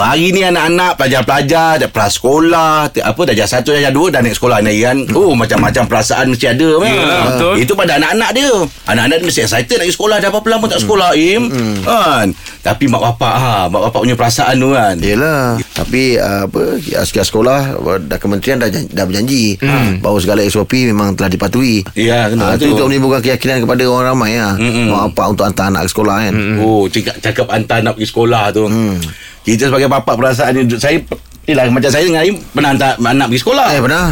[0.00, 4.58] Hari ni anak-anak pelajar-pelajar dah prasekolah, t- apa darjah satu, darjah dua dah naik sekolah
[4.60, 4.96] ni kan.
[5.12, 6.88] Oh macam-macam perasaan mesti ada kan.
[6.88, 7.54] Yalah, betul.
[7.58, 8.52] Itu pada anak-anak dia.
[8.86, 11.42] Anak-anak dia mesti excited nak pergi sekolah dah berapa lama tak sekolah Im.
[11.82, 12.26] Kan.
[12.58, 14.94] Tapi mak bapak ha, mak bapak punya perasaan tu kan.
[14.98, 16.60] Yelah Tapi uh, apa
[17.24, 20.02] sekolah uh, Dah kementerian dah, dah berjanji hmm.
[20.02, 22.66] Bahawa segala SOP Memang telah dipatuhi Ya, kena Ah, tu.
[22.66, 24.52] Itu untuk menimbulkan keyakinan Kepada orang ramai ya.
[24.52, 24.90] Mm-mm.
[24.90, 28.44] Mak bapak untuk hantar anak ke sekolah kan Oh, cakap, cakap hantar nak pergi sekolah
[28.50, 28.64] tu.
[29.48, 31.00] Kita sebagai bapak perasaan ni saya
[31.42, 33.66] Yelah macam saya dengan Im Pernah hantar anak pergi sekolah.
[33.72, 34.06] Eh pernah?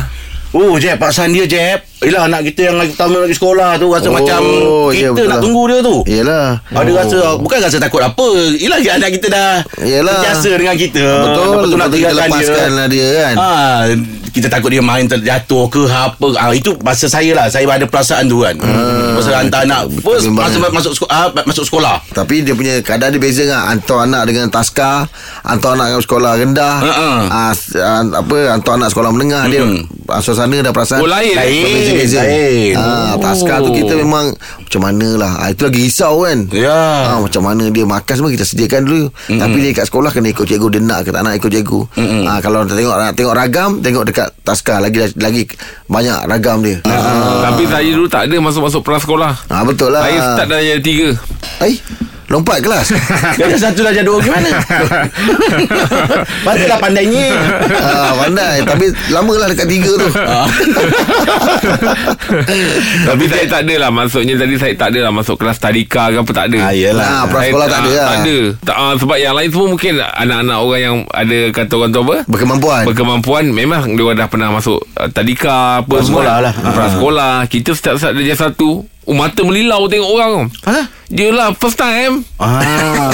[0.51, 1.85] Oh Jeb Perasaan dia Jeb.
[2.01, 4.41] Yelah anak kita yang lagi pertama lagi sekolah tu Rasa Oh, macam
[4.89, 5.29] Kita betul.
[5.29, 5.97] nak tunggu dia tu.
[6.07, 6.47] Yelah.
[6.67, 8.29] Ada rasa Bukan rasa takut apa.
[8.57, 10.17] Yelah anak kita dah Yelah.
[10.17, 11.05] Terbiasa dengan kita.
[11.05, 12.33] Betul Lepas tu nak tinggalkan dia.
[12.33, 13.35] lepaskan lah dia kan?
[13.37, 13.51] Ha,
[14.37, 18.29] Kita takut dia main terjatuh ke apa ha, Itu masa saya lah Saya ada perasaan
[18.29, 18.53] tu kan
[19.17, 23.23] Masa hantar anak First masa masuk, sekolah, ha, masuk sekolah Tapi dia punya keadaan dia
[23.23, 25.09] beza kan Hantar anak dengan taska
[25.41, 27.09] Hantar anak dengan sekolah rendah Ha-ha.
[27.33, 27.53] uh,
[28.15, 31.33] Apa Hantar anak sekolah menengah Dia uh, Suasana dah perasaan Oh, lain.
[31.33, 32.73] Lain.
[32.77, 36.77] Ah, Taska tu kita memang Macam mana lah ah, Itu lagi risau kan Ya
[37.07, 39.03] Ah, macam mana dia makan semua kita sediakan dulu.
[39.07, 39.39] Mm-hmm.
[39.39, 41.81] Tapi dia kat sekolah kena ikut cikgu dia nak ke tak nak ikut cikgu.
[41.95, 42.23] Mm-hmm.
[42.25, 45.47] Ah, kalau nak tengok nak tengok ragam tengok dekat taska lagi lagi
[45.87, 46.79] banyak ragam dia.
[46.85, 49.33] Ah, Tapi saya dulu tak ada masuk-masuk prasekolah.
[49.47, 50.07] ah betul lah.
[50.07, 51.15] Saya start dari tiga.
[51.61, 51.77] Eh,
[52.27, 52.91] lompat kelas.
[53.35, 54.51] Darjah satu darjah dua gimana
[56.47, 57.27] Patutlah pandainya
[57.73, 60.09] ah, pandai tapi lama lah dekat tiga tu.
[63.07, 66.19] Tapi saya tak ada lah Maksudnya tadi saya tak ada lah Masuk kelas tadika ke
[66.19, 67.05] apa tak ada Ah, yelah.
[67.05, 68.07] Ah, prasekolah tak ada lah.
[68.07, 71.91] Tak ada tak, ah, Sebab yang lain semua mungkin Anak-anak orang yang Ada kata orang
[71.91, 72.83] tu apa Berkemampuan.
[72.85, 76.55] Berkemampuan Memang dia dah pernah masuk uh, Tadika apa Prasekolah lah.
[76.55, 80.79] Prasekolah Kita start-start darjah satu Oh, mata melilau tengok orang Ha?
[81.07, 82.61] Dia lah first time Ah.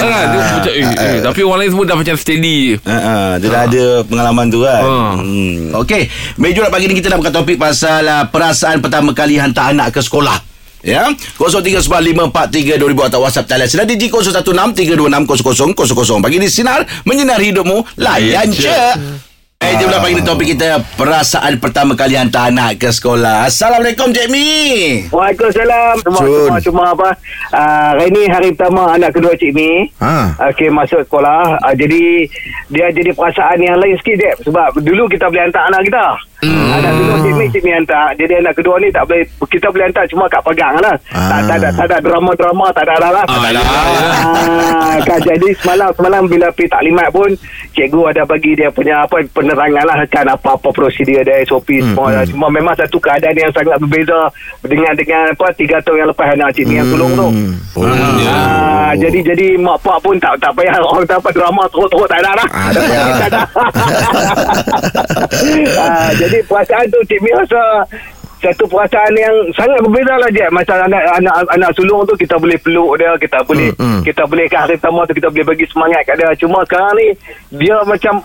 [0.00, 0.24] kan?
[0.32, 3.48] Dia macam, eh, eh, Tapi orang lain semua dah macam steady je Ha, ha, dia
[3.48, 4.80] dah ada pengalaman tu kan.
[4.80, 4.96] Ha.
[5.20, 5.76] Hmm.
[5.76, 9.92] Okey, meja pagi ni kita nak buka topik pasal uh, perasaan pertama kali hantar anak
[9.92, 10.40] ke sekolah.
[10.82, 18.66] Ya 0395432000 atau WhatsApp talian Sinar Digi 0163260000 Pagi ni Sinar Menyinari hidupmu Layan je
[19.62, 24.26] Eh, jom pagi ni topik kita Perasaan pertama kali hantar anak ke sekolah Assalamualaikum Cik
[24.26, 24.50] Mi
[25.06, 26.02] Waalaikumsalam.
[26.02, 26.50] Cuma, Cun.
[26.50, 27.08] cuma, cuma apa?
[27.54, 29.86] Uh, hari ni hari pertama anak kedua Cik Mi.
[30.02, 30.34] Ha.
[30.50, 31.62] Okey, masuk sekolah.
[31.62, 32.26] Uh, jadi,
[32.74, 34.34] dia jadi perasaan yang lain sikit, Dek.
[34.50, 36.06] Sebab dulu kita boleh hantar anak kita.
[36.42, 36.74] Hmm.
[36.74, 38.06] Anak kedua Cik Mi, Cik Mi hantar.
[38.18, 40.96] Jadi anak kedua ni tak boleh, kita boleh hantar cuma kat pegang lah.
[41.14, 43.24] Tak, tak, ada, tak ada drama-drama, tak ada lah.
[43.30, 43.62] Ah, ya.
[43.62, 47.30] Ah, kan, jadi semalam semalam bila pergi taklimat pun
[47.72, 52.12] cikgu ada bagi dia punya apa penerangan lah kan apa-apa prosedur dia SOP hmm, semua
[52.12, 52.28] hmm.
[52.34, 54.28] cuma memang satu keadaan yang sangat berbeza
[54.66, 57.28] dengan dengan apa tiga tahun yang lepas anak cik ni yang tolong tu
[57.72, 57.88] Oh.
[58.28, 62.20] Ah, jadi jadi mak pak pun tak tak payah orang tak apa drama teruk-teruk tak
[62.20, 62.48] ada lah.
[62.52, 63.40] Ah, tak tak ada.
[65.88, 67.84] ah, jadi perasaan tu Cik Mi rasa
[68.42, 72.58] satu perasaan yang sangat berbeza lah je macam anak anak anak sulung tu kita boleh
[72.58, 74.00] peluk dia kita boleh Hmm, hmm.
[74.02, 76.28] kita boleh ke hari pertama tu kita boleh bagi semangat kat dia.
[76.42, 77.08] Cuma sekarang ni
[77.54, 78.18] dia macam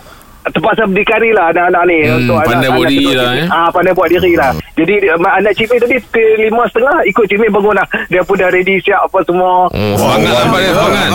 [0.48, 2.00] terpaksa berdikari lah anak-anak ni.
[2.08, 3.48] Hmm, untuk anak, pandai buat anak diri lah, eh.
[3.52, 4.52] ah, pandai buat diri lah.
[4.78, 7.88] Jadi dia, anak Cik Mi tadi pukul lima setengah ikut Cik Mi bangun lah.
[8.10, 9.70] Dia pun dah ready siap apa semua.
[9.70, 11.10] Oh, semangat lah pada semangat.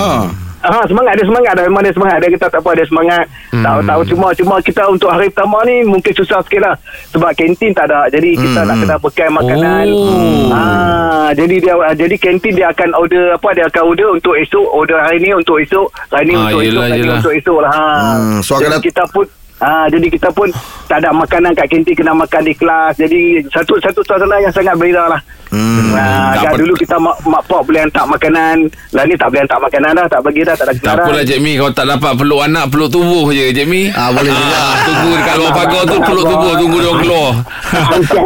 [0.62, 0.78] Ha.
[0.84, 3.60] Semangat dia semangat dah memang dia semangat dia kata tak apa dia semangat hmm.
[3.60, 6.74] tahu tahu cuma cuma kita untuk hari pertama ni mungkin susah sikit lah
[7.08, 10.54] sebab kantin tak ada jadi kita Hmm, nak kena bekal makanan Oh.
[10.54, 14.98] ah jadi dia jadi kantin dia akan order apa dia akan order untuk esok order
[14.98, 17.16] hari ni untuk esok hari ni Ah, untuk esok yelah, hari ni yelah.
[17.18, 17.86] untuk esok lah ha.
[18.14, 19.24] Hmm, so jadi kita pun
[19.62, 20.50] Ah, jadi kita pun
[20.84, 22.98] tak ada makanan kat kantin kena makan di kelas.
[22.98, 25.22] Jadi satu satu suasana yang sangat berbeza lah.
[25.52, 25.92] Hmm.
[25.92, 28.56] Ah, tak kan apa- dulu kita mak, mak pak boleh hantar makanan.
[28.90, 31.38] Lah ni tak boleh hantar makanan dah, tak bagi dah, tak ada Tak apalah Cik
[31.38, 34.62] Mi Kalau tak dapat peluk anak Peluk tubuh je Cik Mi Ah, boleh juga.
[34.82, 37.30] Tunggu dekat luar pagar tu Peluk tubuh Tunggu dia keluar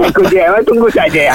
[0.07, 0.43] aku je.
[0.65, 1.25] Tunggu saja.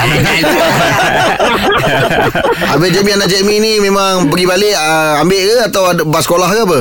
[2.72, 6.48] Habis Jamie anak Jamie ni memang pergi balik uh, ambil ke atau ada bas sekolah
[6.48, 6.80] ke apa?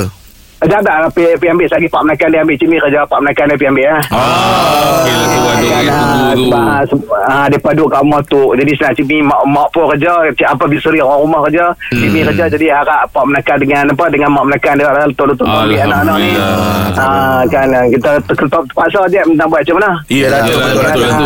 [0.61, 3.45] Dah tak lah, pergi, pergi ambil lagi Pak Menakan dia ambil cimi kerja Pak Menakan
[3.49, 4.03] dia pergi ambil lah.
[4.13, 6.45] Ah, okey lah tu ada tu.
[6.45, 8.43] Sebab, sebab ah, dia duduk kat rumah tu.
[8.55, 10.13] Jadi senang cimi mak, mak pun kerja.
[10.31, 11.65] Cik apa bisri orang rumah kerja.
[11.91, 12.45] Cimi kerja.
[12.47, 16.31] Jadi harap Pak Menakan dengan apa dengan mak Menakan dia ambil anak-anak ni.
[16.37, 17.01] Alhamdulillah.
[17.01, 19.91] Ah, kan kita terpaksa dia nak buat macam mana.
[20.05, 21.25] Tu Yelah, betul lah tu.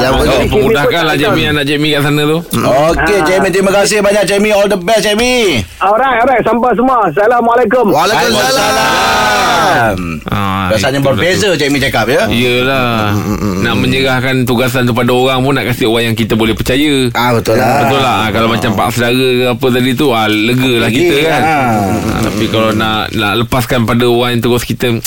[0.00, 1.50] Yang Ah, Mi pemudahkan pun lah tak Cik Mi tahu.
[1.52, 4.50] Anak Cik Mi kat sana tu Okey, Cik Mi terima kasih banyak Cik Mi.
[4.56, 5.60] All the best Cik Mi.
[5.78, 6.40] Alright, alright.
[6.40, 6.98] Sampai semua.
[7.12, 7.86] Assalamualaikum.
[7.92, 8.36] Waalaikumsalam.
[8.38, 9.96] Kan
[10.28, 12.26] Ah, Rasanya berbeza Cik Mi cakap ya?
[12.28, 13.14] Yelah
[13.58, 17.08] Nak menyerahkan tugasan tu pada orang pun Nak kasih orang yang kita boleh percaya.
[17.12, 17.84] Ah betul lah.
[17.84, 18.16] Betul lah.
[18.18, 21.42] Ah, Kalau macam pak saudara ke apa tadi tu ah, Lega lah kita kan.
[21.42, 21.72] ah.
[22.10, 24.98] ah, Tapi kalau nak Nak lepaskan pada orang yang terus kita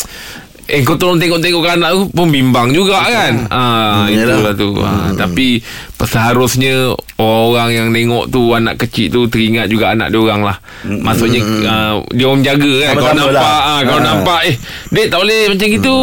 [0.71, 3.33] Eh kau tolong tengok-tengok anak tu Pun bimbang juga kan?
[3.47, 4.71] Ah, Itulah tu.
[4.77, 5.59] Ah, Tapi
[6.01, 10.57] Seharusnya Orang yang tengok tu Anak kecil tu Teringat juga anak dia orang lah.
[10.81, 12.94] Maksudnya ah, Dia orang jaga kan?
[12.94, 13.59] Kalau Sama-sama nampak lah.
[13.62, 14.06] ah, Kalau Ah.
[14.07, 14.56] nampak Eh
[14.89, 15.97] Dek tak boleh macam gitu.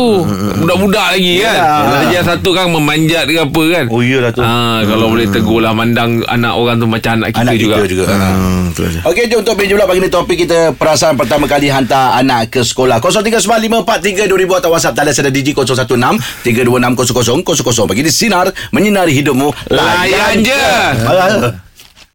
[0.59, 1.56] Budak-budak lagi kan?
[1.88, 3.85] Darjah satu kan Memanjat ke apa kan?
[3.88, 4.41] Oh, iyalah tu.
[4.41, 7.88] ah, Kalau boleh tegur lah Mandang anak orang tu Macam anak kita Anak juga, kita
[7.88, 8.05] juga.
[8.06, 8.37] Ah.
[8.38, 8.87] Hmm, betul.
[9.03, 12.61] Okey, jom untuk meja pula pagi ni topik kita perasaan pertama kali hantar anak ke
[12.61, 13.00] sekolah.
[13.00, 19.72] 0395432000 atau WhatsApp talian ada DJ 016 3260000 pagi di sinar menyinari hidupmu.
[19.72, 20.66] Layan je.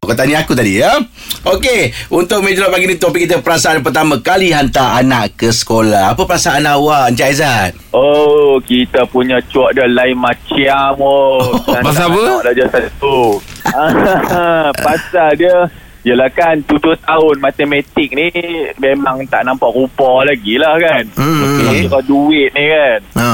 [0.04, 1.00] Kau tanya aku tadi ya.
[1.48, 6.12] Okey, untuk meja pula pagi ni topik kita perasaan pertama kali hantar anak ke sekolah.
[6.12, 7.72] Apa perasaan awak, Encik Aizat?
[7.96, 11.56] Oh, kita punya cuak dia lain macam oh.
[11.88, 12.24] pasal apa?
[12.52, 13.40] Dah satu.
[14.84, 15.56] Pasal dia
[16.04, 18.28] Yelah kan tujuh tahun matematik ni
[18.76, 21.04] memang tak nampak rupa lagi lah kan.
[21.16, 21.88] Hmm, Okay.
[21.88, 23.00] Kira duit ni kan.
[23.16, 23.30] Ha.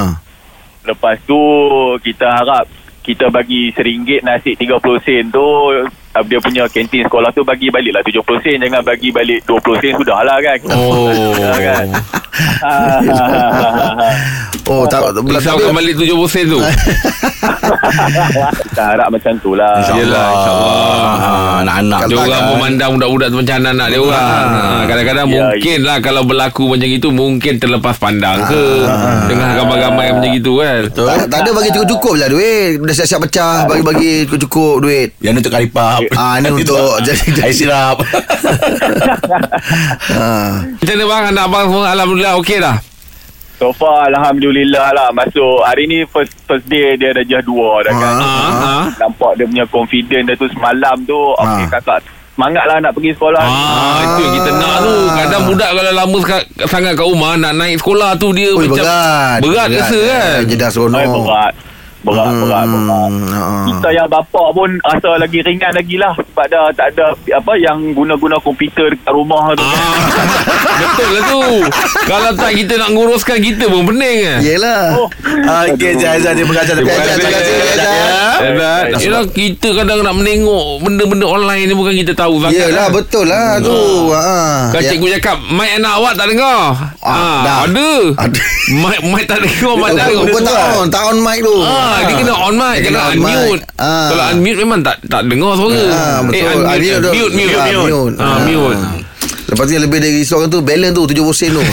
[0.86, 1.40] Lepas tu
[1.98, 2.70] kita harap
[3.00, 7.96] kita bagi seringgit nasi 30 sen tu uh, dia punya kantin sekolah tu bagi balik
[7.96, 11.08] lah 70 sen jangan bagi balik 20 sen sudah lah kan Oh.
[11.64, 11.88] Kan
[14.70, 16.60] Oh tak belah Risaukan balik 70 sen tu
[18.62, 20.28] kita harap macam tu lah insyaAllah.
[20.30, 22.00] Ah, Anak-anak.
[22.06, 22.50] Dia orang kan?
[22.52, 24.26] memandang budak-budak tu macam anak-anak dia orang.
[24.46, 28.64] Ha, kadang-kadang Ya, mungkin lah kalau berlaku macam itu mungkin terlepas pandang ke
[29.26, 30.80] dengan ramai-ramai macam itu kan.
[30.90, 35.52] tak, tak ada bagi cukup-cukup lah duit Dah siap-siap pecah Bagi-bagi cukup-cukup duit Yang untuk
[35.52, 36.00] karipap.
[36.14, 37.96] Ah, ini untuk jadi- air sirap.
[40.08, 40.28] ha.
[40.78, 42.76] Macam mana bang anak abang semua alhamdulillah okey dah.
[43.60, 45.08] So far Alhamdulillah lah.
[45.12, 48.14] Masuk hari ni first first day dia dah jah dua dah kan.
[48.16, 48.72] Ha ha.
[48.98, 51.20] nampak dia punya confident dia tu semalam tu.
[51.36, 51.70] Okey Ha.
[51.70, 52.00] kakak
[52.32, 53.42] semangat lah nak pergi sekolah.
[53.42, 54.94] Ah, itu yang kita nak tu.
[55.12, 58.80] Kadang budak kalau lama seka- sangat kat rumah nak naik sekolah tu dia Ui, macam
[58.80, 59.38] berat.
[59.40, 60.38] berat rasa kan.
[60.42, 61.54] Jedah Ay, seronok berat.
[62.00, 63.08] Berat Hmm, berat berat.
[63.28, 63.40] ha.
[63.68, 66.16] kita yang bapak pun rasa lagi ringan lagi lah.
[66.16, 69.60] Sebab dah tak ada apa yang guna-guna komputer dekat rumah tu.
[69.60, 69.92] Ah,
[70.60, 71.42] betul lah tu.
[72.02, 74.38] Kalau tak kita nak nguruskan kita pun pening kan.
[74.40, 75.08] Yelah Oh.
[75.66, 76.32] Okey, Encik Aizat.
[76.34, 77.54] Terima kasih Terima kasih.
[78.36, 78.96] Terima ya.
[78.96, 82.56] Yelah, kita kadang nak menengok benda-benda online ni bukan kita tahu sangat.
[82.62, 83.76] Yelah betul lah tu
[84.10, 84.68] ha.
[84.68, 84.88] Kalau Ya.
[84.88, 87.58] cikgu cakap Mic anak awak tak dengar ah, dah.
[87.66, 88.40] Ada Ada.
[88.72, 91.56] Mic, mic tak dengar Mic tak Oh, dengar Kau tak on Tak on mic tu
[91.60, 93.62] Ah, dia kena on mic Dia Kena unmute.
[93.76, 94.08] Ah.
[94.08, 96.38] Kalau unmute memang tak tak dengar suara Ah, betul.
[96.38, 97.10] Eh unmute tu.
[97.12, 98.16] Mute mute Ah, mute.
[98.16, 98.80] Ah, mute
[99.50, 101.60] Lepas tu yang lebih dari risau tu Balance tu 70 sen tu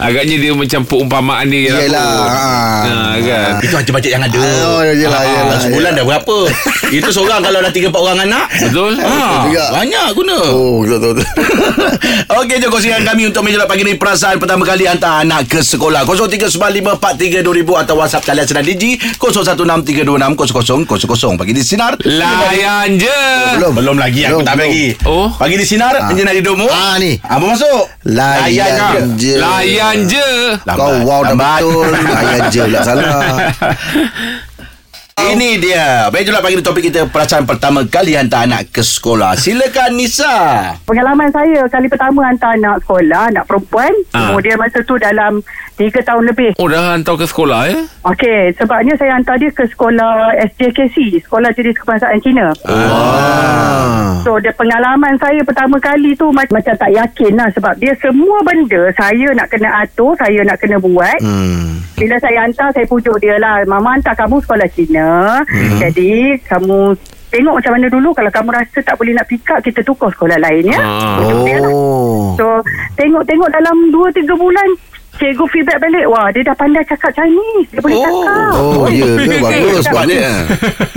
[0.00, 2.84] Agaknya dia macam Perumpamaan dia lah Yelah, ah.
[2.84, 4.36] ah, kan Itu macam bajet yang ada.
[4.36, 6.36] Oh, yelah, Ah, yelah, Sebulan dah berapa?
[6.90, 8.44] Itu seorang kalau dah 3-4 orang anak.
[8.52, 9.64] Betul Ah, juga.
[9.72, 10.36] banyak guna.
[10.50, 11.24] Oh betul betul
[12.36, 16.02] Okey, jom kongsikan kami untuk meja pagi ni perasaan pertama kali hantar anak ke sekolah.
[16.02, 21.94] 0395432000 atau WhatsApp kalian sedang Digi 0163260000 pagi di sinar.
[22.00, 23.20] Layan je
[23.54, 24.66] Belum Belum lagi aku Belum, tak belum.
[24.66, 24.86] bagi.
[25.04, 25.28] Oh.
[25.30, 26.10] Pagi di sinar, ah.
[26.10, 26.66] enjin hidupmu.
[26.66, 27.86] Ah ni Apa masuk?
[28.02, 31.86] Layan je Layan je Kau wow dah betul
[32.18, 33.14] Layan je pula salah
[35.20, 36.08] Ini dia.
[36.08, 39.36] Baik pagi ni topik kita perasaan pertama kali hantar anak ke sekolah.
[39.36, 40.36] Silakan Nisa.
[40.88, 43.92] Pengalaman saya kali pertama hantar anak sekolah, anak perempuan.
[44.16, 44.32] Ah.
[44.32, 45.44] Kemudian masa tu dalam
[45.80, 46.50] 3 tahun lebih.
[46.60, 50.12] Oh dah hantar ke sekolah eh Okey, sebabnya saya hantar dia ke sekolah
[50.46, 52.52] SJKC, Sekolah Jenis Kebangsaan Cina.
[52.68, 54.20] ah.
[54.20, 58.36] So, dia pengalaman saya pertama kali tu mac- macam tak yakin lah sebab dia semua
[58.42, 61.16] benda saya nak kena atur, saya nak kena buat.
[61.20, 61.80] Hmm.
[61.96, 63.64] Bila saya hantar, saya pujuk dia lah.
[63.64, 65.40] Mama hantar kamu sekolah Cina.
[65.40, 65.78] Hmm.
[65.78, 66.92] Jadi, kamu
[67.30, 68.08] tengok macam mana dulu.
[68.12, 70.80] Kalau kamu rasa tak boleh nak pick up, kita tukar sekolah lain ya.
[70.80, 71.20] Ah.
[71.20, 71.72] Lah.
[71.72, 72.46] Oh So,
[72.96, 74.68] tengok-tengok dalam 2-3 bulan,
[75.20, 76.08] cikgu feedback balik.
[76.08, 77.68] Wah, dia dah pandai cakap Chinese.
[77.68, 78.52] Dia boleh cakap.
[78.56, 80.32] Oh ya ke Bagus dia.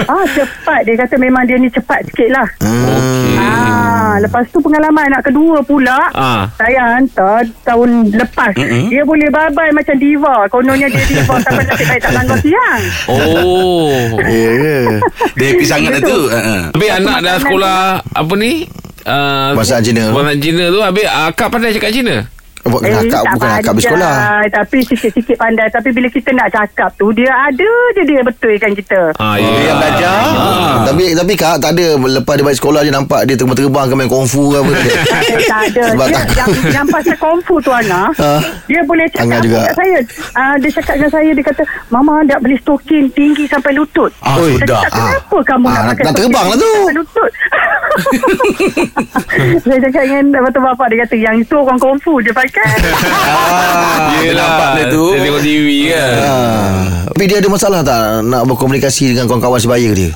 [0.08, 0.82] Ah, cepat.
[0.88, 2.48] Dia kata memang dia ni cepat sikit lah.
[2.64, 3.36] Hmm.
[3.36, 6.00] Ah, lepas tu pengalaman anak kedua pula.
[6.16, 6.48] Ah.
[6.56, 8.56] Saya hantar tahun lepas.
[8.56, 8.88] Mm-mm.
[8.88, 10.48] Dia boleh babai macam diva.
[10.48, 12.82] Kononnya dia diva sampai nasib baik tak langgar siang.
[13.12, 14.76] Oh Ya ke
[15.36, 16.20] Dia happy sangat dah tu.
[16.32, 16.56] Ha, ha.
[16.72, 17.80] Habis anak dah sekolah
[18.16, 18.52] Apa ni
[19.04, 20.14] uh, Bahasa Cina.
[20.14, 22.16] Bahasa Cina tu Habis akak pandai cakap Cina
[22.64, 24.14] Eh, akak tak bukan akak pandai, bersekolah.
[24.50, 29.02] Tapi sikit-sikit pandai Tapi bila kita nak cakap tu Dia ada je dia betulkan kita
[29.18, 29.60] Ah, Dia ya.
[29.66, 30.16] yang belajar.
[30.32, 30.76] Ah.
[30.86, 34.08] Tapi tapi kak tak ada lepas dia balik sekolah je nampak dia terbang-terbang ke main
[34.08, 34.72] kungfu ke apa.
[35.46, 38.32] Tak ada Sebab dia, yang, yang pasal kungfu tu Ana Ha?
[38.66, 39.60] Dia boleh cakap Angah apa juga.
[39.60, 39.98] kat saya
[40.34, 44.38] uh, Dia cakap dengan saya Dia kata Mama nak beli stokin tinggi sampai lutut Ah,
[44.38, 44.80] Saya sudah.
[44.80, 46.72] cakap kenapa kamu Ah, nak nak- pakai nak terbang lah tu.
[46.72, 47.32] sampai lutut
[49.64, 52.52] Saya cakap dengan Betul bapak Dia kata yang itu orang kungfu je pakai
[53.24, 55.04] Ah, dia nampak dia tu.
[55.14, 56.12] Dia tengok TV kan.
[56.22, 56.72] Ah.
[57.14, 60.12] Tapi dia ada masalah tak nak berkomunikasi dengan kawan-kawan sebaya dia?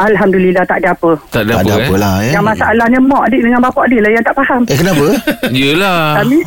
[0.00, 1.86] Alhamdulillah tak ada apa Tak ada tak apa ada eh.
[1.86, 2.32] apalah eh.
[2.32, 4.60] Yang masalahnya mak dia dengan bapak dia lah yang tak faham.
[4.66, 5.06] Eh kenapa?
[5.54, 6.00] Yelah.
[6.24, 6.38] Kami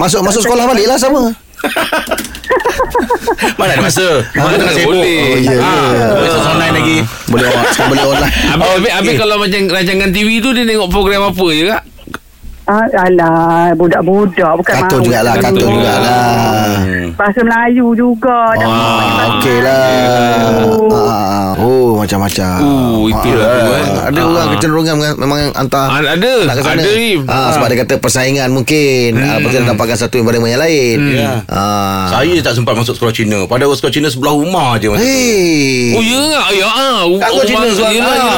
[0.00, 1.22] masuk masuk sekolah balik lah sama.
[3.60, 4.06] Mana ada masa?
[4.36, 5.00] Mana Mana tengah sibuk.
[5.00, 5.16] boleh.
[5.16, 5.60] Oh, ya, ya.
[5.64, 6.12] Ah.
[6.12, 6.96] Boleh search online lagi.
[7.30, 8.34] Boleh online.
[8.52, 11.82] Habis, habis, habis kalau macam rancangan TV tu Dia tengok program apa je kak
[12.64, 15.04] Ah, alah, budak-budak bukan Katun mahu.
[15.04, 15.68] jugalah, Katun katun juga.
[15.68, 16.72] jugalah.
[17.14, 18.52] Bahasa Melayu juga.
[18.54, 18.66] dah.
[18.66, 19.82] Ah, okey lah.
[20.90, 22.58] Ah, oh, macam-macam.
[22.60, 23.86] Oh, itulah Ah, tu, eh.
[24.04, 24.26] Ada Ah.
[24.26, 26.32] orang kecenderungan memang- memang hantar Ah, ada.
[26.42, 26.80] nak ke sana.
[26.80, 27.20] Ada, Im.
[27.24, 29.08] Ah, sebab dia kata persaingan mungkin.
[29.16, 30.96] Ah, tu dia dapatkan satu environment yang lain.
[31.14, 31.30] Ya.
[31.46, 32.10] Ah.
[32.10, 33.46] Saya tak sempat masuk sekolah Cina.
[33.46, 34.90] Padahal sekolah Cina sebelah rumah je.
[34.90, 35.94] Hei.
[35.94, 36.98] Oh ya tak Ya ah.
[37.04, 37.94] Sekolah Cina sebelah ah,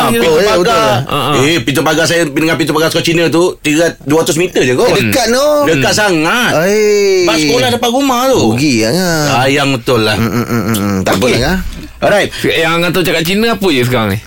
[0.06, 0.28] pintu yelah.
[0.28, 0.56] Oh, ya, pagar.
[0.58, 0.76] betul.
[0.76, 1.32] Ah, ah.
[1.38, 4.92] Eh, pintu pagar saya dengan pintu pagar sekolah Cina tu 300 200 meter je kot.
[4.92, 5.64] Dekat no.
[5.64, 6.52] Dekat sangat.
[6.58, 7.24] Hei.
[7.24, 8.52] Bas sekolah depan rumah tu.
[8.66, 9.26] Rugi sangat.
[9.30, 10.16] Sayang betul lah.
[10.18, 10.96] Mm, mm, mm, mm.
[11.06, 11.38] Tak apa Okey.
[11.38, 11.56] lah.
[11.96, 12.28] Alright.
[12.42, 14.18] Yang Angan tahu cakap Cina apa je sekarang ni?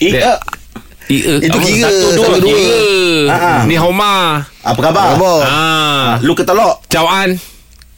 [0.00, 0.38] Eh, ah,
[1.08, 2.52] Ia, Itu kira, Satu, dua, satu, dua.
[2.52, 2.78] Kira.
[3.26, 3.60] Ah, ah.
[3.64, 4.44] Ni Homa.
[4.62, 5.16] apa khabar?
[5.16, 5.32] Apa?
[5.42, 6.08] Ah.
[6.20, 6.84] Lu ketelok.
[6.86, 7.34] Cawan.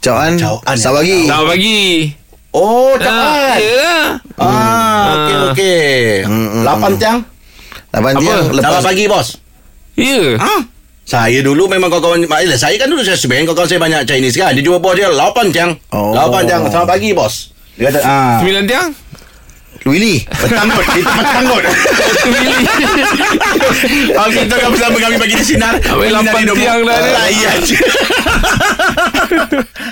[0.00, 0.32] Cawan.
[0.38, 0.74] Cawan.
[0.74, 1.18] Selamat pagi.
[1.26, 1.80] Selamat pagi.
[2.50, 3.56] Oh, Ah, cawan.
[3.58, 4.06] Yelah.
[4.40, 6.00] Ah, okey okey.
[6.24, 7.18] mm, Lapan tiang.
[7.90, 8.20] Lapan Apa?
[8.20, 8.42] tiang.
[8.48, 9.28] Lepas Selamat pagi, bos.
[9.94, 10.22] Ya.
[10.40, 10.60] Ah.
[11.02, 14.52] Saya dulu memang kawan-kawan Maknanya saya kan dulu saya sebeng Kawan-kawan saya banyak Chinese kan
[14.52, 16.12] Dia jumpa bos dia Lapan tiang Oh.
[16.12, 18.38] Lapan tiang Selamat pagi bos Dia kata ah.
[18.38, 18.88] Sembilan tiang?
[19.80, 20.20] Willy.
[20.28, 21.64] Petanggut Itu petanggut
[24.12, 26.52] Okey kita akan bersama kami Bagi di Sinar Habis hidupmu.
[26.54, 27.10] tiang dah dia.
[27.10, 27.76] Layan je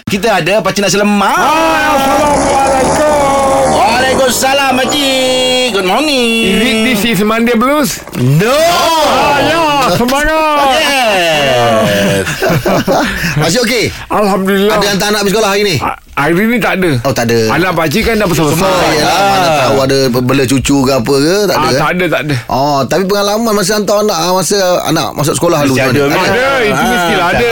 [0.07, 1.41] Kita ada Pakcik Nasi Lemak
[1.89, 8.05] Assalamualaikum Waalaikumsalam Pakcik Good morning Is it this is Monday Blues?
[8.15, 8.53] No.
[9.41, 10.18] Ya, semana.
[13.43, 13.89] Masih okey?
[14.09, 14.77] Alhamdulillah.
[14.77, 15.77] Ada hantar anak pergi sekolah hari ni?
[16.19, 16.91] Hari ni tak ada.
[17.07, 17.39] Oh, tak ada.
[17.55, 18.67] Anak pakcik kan dah besar-besar.
[18.67, 21.35] Oh, yalah, mana tahu ada bela cucu ke apa ke?
[21.47, 21.69] Tak ada.
[21.69, 22.35] Ah, tak ada, tak ada.
[22.51, 25.75] Oh, tapi pengalaman masa hantar anak ah, masa anak masuk sekolah dulu.
[25.79, 26.03] Mesti ada?
[26.11, 26.27] Mat.
[26.27, 27.51] Ada, itu Ah, mestilah ada.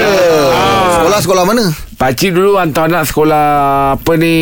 [0.51, 0.89] Ah.
[0.99, 1.65] Sekolah sekolah mana?
[1.97, 3.47] Pakcik dulu hantar anak sekolah
[3.95, 4.35] apa ni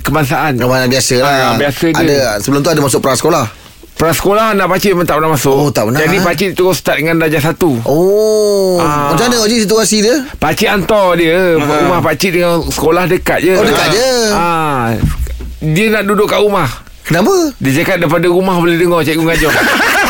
[0.00, 0.56] kebangsaan.
[0.56, 1.28] Mana biasa lah.
[1.28, 2.00] Ah, biasa dia.
[2.00, 3.65] Ada sebelum tu ada masuk prasekolah.
[3.96, 5.56] Prasekolah anak pakcik memang tak pernah masuk.
[5.56, 6.22] Oh, tak pernah, Jadi eh?
[6.22, 7.80] pakcik terus start dengan darjah satu.
[7.82, 9.08] Oh, Ah.
[9.08, 10.20] macam mana Oji situasi dia?
[10.36, 14.08] Pakcik hantar dia Rumah pakcik dengan sekolah dekat je Oh, dekat je.
[14.30, 14.92] ah.
[15.58, 16.68] Dia nak duduk kat rumah
[17.02, 17.32] Kenapa?
[17.56, 19.48] Dia cakap daripada rumah boleh dengar cikgu ngajar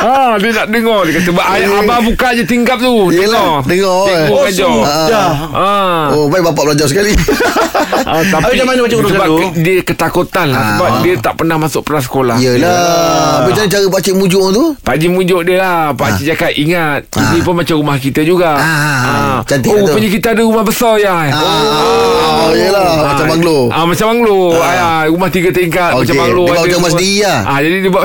[0.00, 4.06] ah, Dia nak dengar Dia kata "Ba- ayah, Abang buka je tingkap tu Yelah, dengar,
[4.06, 4.42] Cikgu eh.
[4.42, 5.34] ngajar Ah.
[5.50, 6.04] ah.
[6.10, 7.12] Oh, baik bapak belajar sekali.
[8.02, 11.00] Ah, tapi macam mana macam urus sebab ke- dia ketakutan lah sebab Ah.
[11.00, 12.36] dia tak pernah masuk prasekolah.
[12.36, 13.44] Yelah.
[13.44, 14.64] Macam mana cara pakcik mujuk tu?
[14.80, 18.50] Pak Haji mujuk dia lah Pak Haji cakap Ingat Ini pun macam rumah kita juga
[18.54, 23.58] Ah, cantik Oh lah rupanya kita ada rumah besar ya Ah, yelah, macam banglo.
[23.68, 25.04] ah, Macam banglo ah.
[25.06, 27.38] Rumah tiga tingkat Macam banglo dia buat macam rumah sendiri lah.
[27.44, 28.04] ah, Jadi dia buat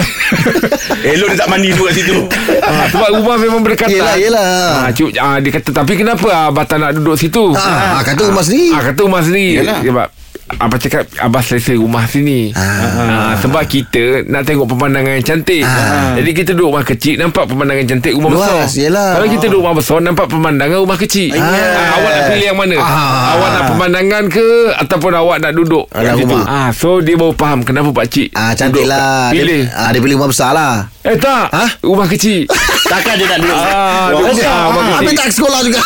[1.08, 2.16] Elok dia tak mandi tu kat situ
[2.66, 4.50] ah, Sebab rumah memang berdekatan Yelah, yelah.
[4.80, 8.42] ah, cuk, ah, Dia kata Tapi kenapa Abah tak nak duduk situ Ah, kata rumah
[8.42, 8.72] sendiri.
[8.72, 9.80] Ah, kata rumah sendiri Yalah.
[9.82, 10.08] Sebab
[10.46, 13.34] Abah cakap Abah selesa rumah sini ah.
[13.36, 16.14] Sebab kita Nak tengok pemandangan yang cantik Ah.
[16.14, 19.10] Jadi kita duduk rumah kecil Nampak pemandangan cantik Rumah Luas, besar yelah.
[19.16, 21.96] Kalau kita duduk rumah besar Nampak pemandangan rumah kecil ah.
[21.96, 23.34] Awak nak pilih yang mana Ah.
[23.34, 26.24] Awak nak pemandangan ke Ataupun awak nak duduk situ?
[26.24, 26.44] rumah.
[26.46, 29.30] ah, So dia baru faham Kenapa pakcik Ah, cantik duduk- lah.
[29.30, 30.94] Pilih Dia, ah, dia pilih rumah besar lah.
[31.06, 31.70] Eh tak Hah?
[31.80, 32.50] Rumah kecil
[32.92, 35.82] Takkan dia nak duduk Ah, ah, rumah Habis kecil tak sekolah juga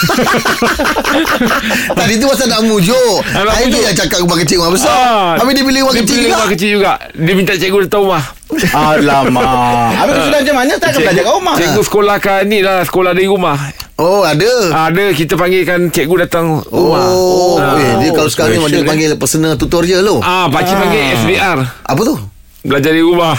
[2.00, 3.82] Tadi tu pasal nak mujuk Ah, ah, Itu mujuk.
[3.84, 5.32] yang cakap rumah kecil rumah besar Ah.
[5.36, 8.02] Habis dia pilih rumah Dia kecil pilih juga rumah kecil juga Dia minta cikgu datang
[8.02, 8.24] rumah
[8.88, 13.12] Alamak Habis tu sudah macam mana Takkan belajar kat rumah Cikgu sekolahkan ni lah Sekolah
[13.12, 13.58] dari rumah
[13.96, 14.52] Oh ada
[14.88, 17.04] Ada kita panggilkan cikgu datang rumah.
[17.12, 17.76] Oh, Ah.
[17.76, 18.88] eh, dia kalau sekarang ni dia eh.
[18.88, 20.24] panggil personal tutorial lo.
[20.24, 21.60] Ah, pakcik panggil SDR.
[21.84, 22.16] Apa tu?
[22.64, 23.36] Belajar di rumah.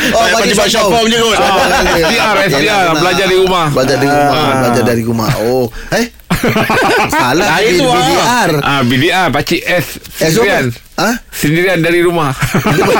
[0.16, 3.66] Oh, Pakcik buat short form je kot Ah, SDR, SDR, belajar di rumah.
[3.68, 4.54] Belajar di rumah, Ah.
[4.58, 5.30] belajar dari rumah.
[5.42, 6.06] Oh, eh
[7.12, 7.94] Salah Ah, itu, ah.
[7.94, 11.16] BDR Ah, BDR Pakcik S Sendirian Ha?
[11.30, 12.28] Sendirian dari rumah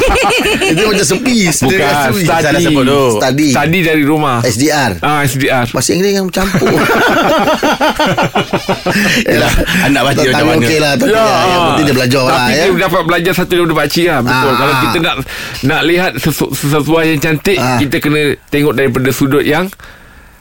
[0.73, 1.85] Itu macam sepi Bukan
[2.16, 3.02] Study Study tu.
[3.14, 6.64] Study Study dari rumah SDR Ah, SDR Bahasa Inggeris yang campur
[9.23, 9.52] Yelah,
[9.85, 10.61] anak baca macam Tapi mana.
[10.61, 11.20] okey lah tapi Ya.
[11.20, 12.62] ya, Yang penting dia belajar lah Tapi ya.
[12.62, 14.56] dia dapat belajar satu daripada pakcik lah Betul Ah.
[14.56, 15.14] Kalau kita nak
[15.61, 17.76] Nak lihat sesu, sesuatu yang cantik Ah.
[17.76, 19.68] Kita kena tengok daripada sudut yang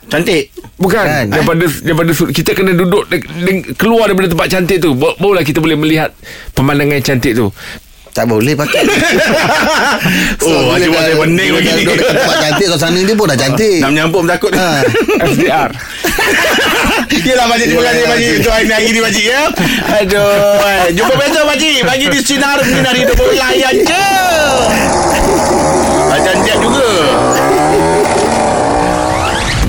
[0.09, 0.43] Cantik.
[0.75, 1.25] Bukan Kan?
[1.27, 5.41] Daripada daripada sudut Kita kena duduk de, de, Keluar daripada tempat cantik tu Ba- Barulah
[5.41, 6.15] kita boleh melihat
[6.51, 7.51] Pemandangan yang cantik tu
[8.09, 8.87] Tak boleh pakai
[10.41, 11.83] Oh, bila cuma dah- saya pening lagi ni.
[11.83, 14.51] Duduk dekat tempat cantik Suasana dia pun dah cantik Nak menyampuk takut.
[14.53, 14.69] ha.
[15.27, 15.69] SDR
[17.27, 18.33] Yelah Pakcik Terima kasih Pakcik.
[18.39, 19.41] Untuk hari hari ni Pakcik ya
[19.99, 20.31] Aduh
[20.63, 20.83] eh.
[20.95, 24.03] Jumpa besok Pakcik Bagi di Sinar Sinar hidup Layan je